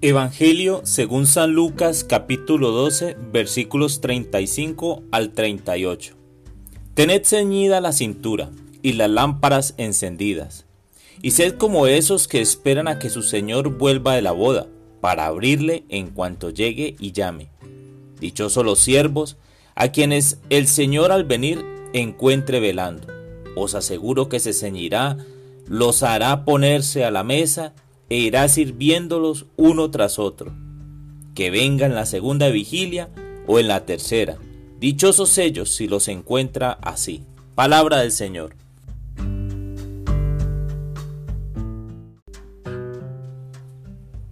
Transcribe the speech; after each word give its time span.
Evangelio 0.00 0.82
según 0.84 1.26
San 1.26 1.54
Lucas 1.54 2.04
capítulo 2.04 2.70
12 2.70 3.16
versículos 3.32 4.00
35 4.00 5.02
al 5.10 5.32
38. 5.32 6.14
Tened 6.94 7.24
ceñida 7.24 7.80
la 7.80 7.90
cintura 7.90 8.52
y 8.80 8.92
las 8.92 9.10
lámparas 9.10 9.74
encendidas, 9.76 10.66
y 11.20 11.32
sed 11.32 11.54
como 11.54 11.88
esos 11.88 12.28
que 12.28 12.40
esperan 12.40 12.86
a 12.86 13.00
que 13.00 13.10
su 13.10 13.22
Señor 13.22 13.76
vuelva 13.76 14.14
de 14.14 14.22
la 14.22 14.30
boda, 14.30 14.68
para 15.00 15.26
abrirle 15.26 15.82
en 15.88 16.10
cuanto 16.10 16.50
llegue 16.50 16.94
y 17.00 17.10
llame. 17.10 17.50
Dichosos 18.20 18.64
los 18.64 18.78
siervos, 18.78 19.36
a 19.74 19.88
quienes 19.88 20.38
el 20.48 20.68
Señor 20.68 21.10
al 21.10 21.24
venir 21.24 21.66
encuentre 21.92 22.60
velando. 22.60 23.08
Os 23.56 23.74
aseguro 23.74 24.28
que 24.28 24.38
se 24.38 24.52
ceñirá, 24.52 25.18
los 25.66 26.04
hará 26.04 26.44
ponerse 26.44 27.04
a 27.04 27.10
la 27.10 27.24
mesa, 27.24 27.74
e 28.08 28.16
irá 28.16 28.48
sirviéndolos 28.48 29.46
uno 29.56 29.90
tras 29.90 30.18
otro. 30.18 30.54
Que 31.34 31.50
venga 31.50 31.86
en 31.86 31.94
la 31.94 32.06
segunda 32.06 32.48
vigilia 32.48 33.10
o 33.46 33.58
en 33.58 33.68
la 33.68 33.84
tercera. 33.84 34.38
Dichosos 34.80 35.36
ellos 35.38 35.70
si 35.70 35.88
los 35.88 36.08
encuentra 36.08 36.72
así. 36.82 37.22
Palabra 37.54 37.98
del 37.98 38.12
Señor. 38.12 38.54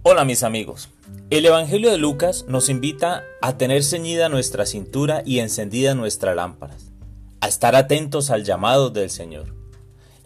Hola 0.03 0.23
mis 0.23 0.43
amigos. 0.43 0.89
El 1.29 1.45
Evangelio 1.45 1.91
de 1.91 1.97
Lucas 1.97 2.45
nos 2.47 2.69
invita 2.69 3.25
a 3.41 3.57
tener 3.57 3.83
ceñida 3.83 4.29
nuestra 4.29 4.65
cintura 4.65 5.21
y 5.25 5.39
encendida 5.39 5.93
nuestras 5.93 6.37
lámparas, 6.37 6.93
a 7.41 7.49
estar 7.49 7.75
atentos 7.75 8.29
al 8.29 8.45
llamado 8.45 8.89
del 8.89 9.09
Señor. 9.09 9.56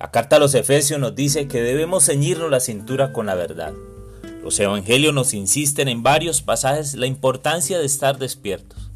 La 0.01 0.09
carta 0.09 0.37
a 0.37 0.39
los 0.39 0.55
Efesios 0.55 0.99
nos 0.99 1.13
dice 1.13 1.47
que 1.47 1.61
debemos 1.61 2.07
ceñirnos 2.07 2.49
la 2.49 2.59
cintura 2.59 3.13
con 3.13 3.27
la 3.27 3.35
verdad. 3.35 3.71
Los 4.43 4.59
evangelios 4.59 5.13
nos 5.13 5.35
insisten 5.35 5.87
en 5.87 6.01
varios 6.01 6.41
pasajes 6.41 6.95
la 6.95 7.05
importancia 7.05 7.77
de 7.77 7.85
estar 7.85 8.17
despiertos. 8.17 8.89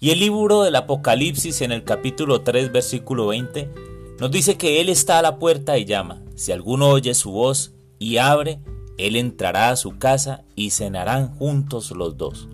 Y 0.00 0.08
el 0.08 0.20
libro 0.20 0.62
del 0.62 0.74
Apocalipsis 0.76 1.60
en 1.60 1.70
el 1.70 1.84
capítulo 1.84 2.40
3 2.40 2.72
versículo 2.72 3.26
20 3.26 3.68
nos 4.20 4.30
dice 4.30 4.56
que 4.56 4.80
Él 4.80 4.88
está 4.88 5.18
a 5.18 5.22
la 5.22 5.36
puerta 5.36 5.76
y 5.76 5.84
llama. 5.84 6.22
Si 6.34 6.50
alguno 6.50 6.88
oye 6.88 7.12
su 7.12 7.30
voz 7.30 7.72
y 7.98 8.16
abre, 8.16 8.58
Él 8.96 9.16
entrará 9.16 9.68
a 9.68 9.76
su 9.76 9.98
casa 9.98 10.44
y 10.56 10.70
cenarán 10.70 11.28
juntos 11.36 11.90
los 11.90 12.16
dos. 12.16 12.48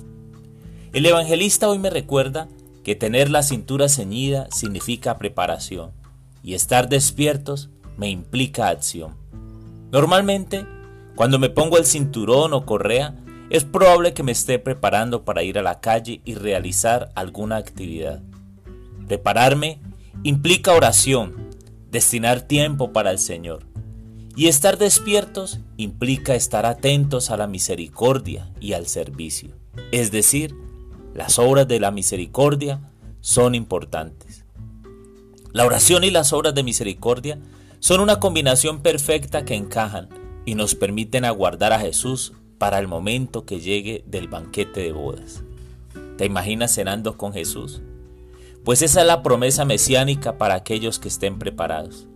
El 0.92 1.06
evangelista 1.06 1.68
hoy 1.68 1.78
me 1.78 1.90
recuerda 1.90 2.48
que 2.82 2.96
tener 2.96 3.30
la 3.30 3.44
cintura 3.44 3.88
ceñida 3.88 4.48
significa 4.50 5.16
preparación 5.16 5.92
y 6.42 6.54
estar 6.54 6.88
despiertos 6.88 7.70
me 7.96 8.08
implica 8.08 8.68
acción. 8.68 9.16
Normalmente, 9.90 10.66
cuando 11.14 11.38
me 11.38 11.50
pongo 11.50 11.78
el 11.78 11.86
cinturón 11.86 12.52
o 12.52 12.64
correa, 12.64 13.16
es 13.50 13.64
probable 13.64 14.12
que 14.12 14.22
me 14.22 14.32
esté 14.32 14.58
preparando 14.58 15.24
para 15.24 15.42
ir 15.42 15.58
a 15.58 15.62
la 15.62 15.80
calle 15.80 16.20
y 16.24 16.34
realizar 16.34 17.10
alguna 17.14 17.56
actividad. 17.56 18.22
Prepararme 19.06 19.80
implica 20.22 20.72
oración, 20.72 21.48
destinar 21.90 22.42
tiempo 22.42 22.92
para 22.92 23.10
el 23.10 23.18
Señor. 23.18 23.64
Y 24.36 24.46
estar 24.46 24.78
despiertos 24.78 25.60
implica 25.76 26.34
estar 26.34 26.66
atentos 26.66 27.30
a 27.30 27.36
la 27.36 27.46
misericordia 27.46 28.52
y 28.60 28.74
al 28.74 28.86
servicio. 28.86 29.50
Es 29.90 30.12
decir, 30.12 30.54
las 31.14 31.38
obras 31.38 31.66
de 31.66 31.80
la 31.80 31.90
misericordia 31.90 32.92
son 33.20 33.54
importantes. 33.54 34.44
La 35.52 35.64
oración 35.64 36.04
y 36.04 36.10
las 36.10 36.32
obras 36.32 36.54
de 36.54 36.62
misericordia 36.62 37.38
son 37.80 38.00
una 38.00 38.20
combinación 38.20 38.82
perfecta 38.82 39.44
que 39.44 39.54
encajan 39.54 40.08
y 40.44 40.54
nos 40.54 40.74
permiten 40.74 41.24
aguardar 41.24 41.72
a 41.72 41.80
Jesús 41.80 42.32
para 42.58 42.78
el 42.78 42.88
momento 42.88 43.46
que 43.46 43.60
llegue 43.60 44.04
del 44.06 44.28
banquete 44.28 44.80
de 44.80 44.92
bodas. 44.92 45.42
¿Te 46.18 46.26
imaginas 46.26 46.74
cenando 46.74 47.16
con 47.16 47.32
Jesús? 47.32 47.80
Pues 48.64 48.82
esa 48.82 49.00
es 49.00 49.06
la 49.06 49.22
promesa 49.22 49.64
mesiánica 49.64 50.36
para 50.36 50.54
aquellos 50.54 50.98
que 50.98 51.08
estén 51.08 51.38
preparados. 51.38 52.06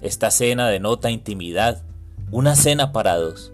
Esta 0.00 0.30
cena 0.30 0.68
denota 0.68 1.10
intimidad, 1.10 1.82
una 2.30 2.56
cena 2.56 2.92
para 2.92 3.16
dos, 3.16 3.52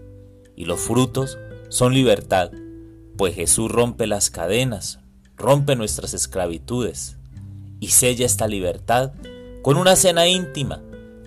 y 0.55 0.65
los 0.65 0.79
frutos 0.79 1.37
son 1.69 1.93
libertad, 1.93 2.51
pues 3.17 3.35
Jesús 3.35 3.69
rompe 3.69 4.07
las 4.07 4.29
cadenas, 4.29 4.99
rompe 5.35 5.75
nuestras 5.75 6.13
esclavitudes, 6.13 7.18
y 7.79 7.87
sella 7.89 8.25
esta 8.25 8.47
libertad 8.47 9.13
con 9.61 9.77
una 9.77 9.95
cena 9.95 10.27
íntima. 10.27 10.81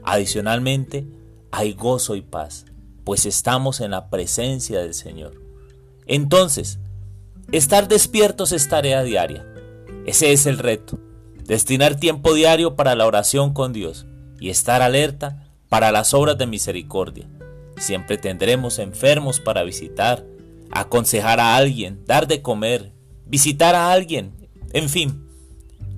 Adicionalmente, 0.04 1.06
hay 1.50 1.74
gozo 1.74 2.16
y 2.16 2.22
paz, 2.22 2.66
pues 3.04 3.26
estamos 3.26 3.80
en 3.80 3.92
la 3.92 4.10
presencia 4.10 4.80
del 4.80 4.94
Señor. 4.94 5.40
Entonces, 6.06 6.78
estar 7.52 7.88
despiertos 7.88 8.52
es 8.52 8.68
tarea 8.68 9.02
diaria. 9.02 9.46
Ese 10.06 10.32
es 10.32 10.46
el 10.46 10.58
reto. 10.58 10.98
Destinar 11.44 11.96
tiempo 11.96 12.34
diario 12.34 12.76
para 12.76 12.94
la 12.94 13.06
oración 13.06 13.52
con 13.52 13.72
Dios 13.72 14.06
y 14.40 14.50
estar 14.50 14.82
alerta 14.82 15.48
para 15.68 15.92
las 15.92 16.14
obras 16.14 16.38
de 16.38 16.46
misericordia. 16.46 17.28
Siempre 17.76 18.18
tendremos 18.18 18.78
enfermos 18.78 19.40
para 19.40 19.62
visitar, 19.62 20.24
aconsejar 20.70 21.40
a 21.40 21.56
alguien, 21.56 22.04
dar 22.06 22.26
de 22.26 22.42
comer, 22.42 22.92
visitar 23.26 23.74
a 23.74 23.92
alguien, 23.92 24.32
en 24.72 24.88
fin, 24.88 25.21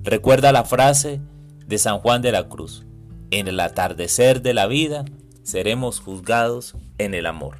Recuerda 0.05 0.51
la 0.51 0.63
frase 0.65 1.19
de 1.65 1.79
San 1.79 1.97
Juan 1.97 2.21
de 2.21 2.31
la 2.31 2.47
Cruz. 2.47 2.85
En 3.31 3.47
el 3.47 3.59
atardecer 3.59 4.43
de 4.43 4.53
la 4.53 4.67
vida 4.67 5.03
seremos 5.41 5.99
juzgados 5.99 6.75
en 6.99 7.15
el 7.15 7.25
amor. 7.25 7.57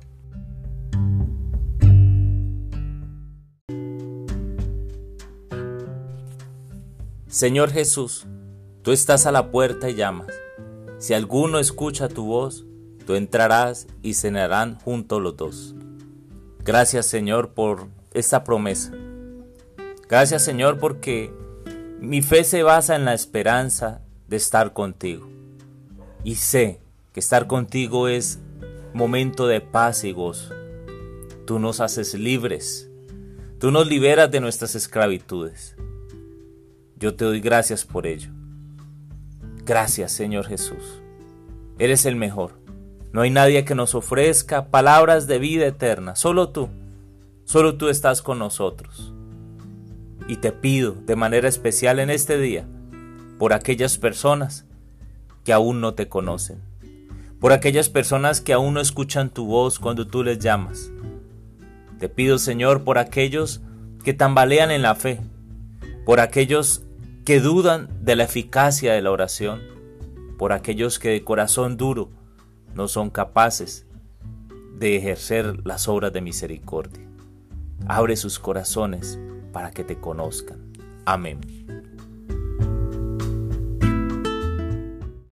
Señor 7.28 7.72
Jesús, 7.72 8.28
tú 8.84 8.92
estás 8.92 9.26
a 9.26 9.32
la 9.32 9.50
puerta 9.50 9.90
y 9.90 9.96
llamas. 9.96 10.28
Si 11.00 11.16
alguno 11.16 11.58
escucha 11.58 12.10
tu 12.10 12.28
voz, 12.28 12.64
tú 13.08 13.16
entrarás 13.16 13.88
y 14.04 14.14
cenarán 14.14 14.76
juntos 14.76 15.20
los 15.20 15.36
dos. 15.36 15.76
Gracias 16.64 17.08
Señor 17.08 17.56
por 17.56 17.88
esta 18.14 18.44
promesa. 18.44 18.92
Gracias 20.08 20.44
Señor 20.44 20.78
porque 20.78 21.34
mi 22.06 22.22
fe 22.22 22.44
se 22.44 22.64
basa 22.64 22.96
en 22.96 23.06
la 23.06 23.14
esperanza 23.14 24.02
de 24.28 24.38
estar 24.38 24.74
contigo. 24.74 25.28
Y 26.24 26.36
sé 26.36 26.80
que 27.14 27.20
estar 27.20 27.48
contigo 27.48 28.08
es 28.08 28.40
momento 28.94 29.48
de 29.48 29.62
paz 29.62 30.04
y 30.04 30.12
gozo. 30.12 30.54
Tú 31.46 31.60
nos 31.60 31.80
haces 31.80 32.14
libres. 32.14 32.90
Tú 33.60 33.72
nos 33.72 33.88
liberas 33.88 34.30
de 34.32 34.40
nuestras 34.40 34.76
esclavitudes. 34.76 35.76
Yo 36.98 37.16
te 37.16 37.26
doy 37.26 37.42
gracias 37.42 37.84
por 37.86 38.06
ello. 38.08 38.30
Gracias, 39.66 40.12
Señor 40.12 40.46
Jesús. 40.46 41.02
Eres 41.80 42.06
el 42.06 42.16
mejor. 42.16 42.54
No 43.12 43.22
hay 43.22 43.32
nadie 43.32 43.66
que 43.66 43.76
nos 43.76 43.96
ofrezca 43.96 44.68
palabras 44.68 45.26
de 45.28 45.40
vida 45.40 45.66
eterna. 45.66 46.16
Solo 46.16 46.50
tú. 46.50 46.70
Solo 47.46 47.78
tú 47.78 47.90
estás 47.90 48.22
con 48.22 48.40
nosotros. 48.40 49.14
Y 50.28 50.38
te 50.38 50.52
pido 50.52 50.94
de 50.94 51.16
manera 51.16 51.48
especial 51.48 52.00
en 52.00 52.10
este 52.10 52.38
día 52.38 52.68
por 53.38 53.54
aquellas 53.54 53.98
personas 53.98 54.66
que 55.44 55.54
aún 55.54 55.82
no 55.82 55.94
te 55.94 56.08
conocen, 56.10 56.62
por 57.40 57.54
aquellas 57.54 57.90
personas 57.90 58.42
que 58.42 58.54
aún 58.54 58.74
no 58.74 58.82
escuchan 58.82 59.30
tu 59.30 59.46
voz 59.46 59.78
cuando 59.78 60.08
tú 60.08 60.24
les 60.24 60.40
llamas. 60.40 60.92
Te 62.00 62.10
pido, 62.10 62.40
Señor, 62.40 62.84
por 62.84 62.98
aquellos 62.98 63.62
que 64.04 64.14
tambalean 64.14 64.72
en 64.72 64.82
la 64.82 64.96
fe, 64.96 65.22
por 66.06 66.20
aquellos 66.20 66.84
que 67.26 67.40
dudan 67.40 67.90
de 68.02 68.16
la 68.16 68.24
eficacia 68.24 68.94
de 68.94 69.02
la 69.02 69.12
oración, 69.12 69.62
por 70.38 70.52
aquellos 70.54 71.00
que 71.00 71.10
de 71.10 71.24
corazón 71.24 71.78
duro 71.78 72.10
no 72.74 72.88
son 72.88 73.10
capaces 73.10 73.86
de 74.78 74.98
ejercer 74.98 75.66
las 75.66 75.88
obras 75.88 76.12
de 76.12 76.22
misericordia. 76.22 77.04
Abre 77.88 78.16
sus 78.16 78.40
corazones 78.40 79.20
para 79.56 79.72
que 79.72 79.86
te 79.86 79.96
conozcan. 79.96 80.60
Amén. 81.06 81.40